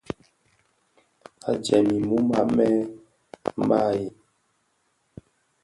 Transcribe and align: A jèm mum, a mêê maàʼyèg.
A 1.49 1.51
jèm 1.65 1.87
mum, 2.07 2.27
a 2.41 2.43
mêê 2.55 2.71
maàʼyèg. 3.67 4.15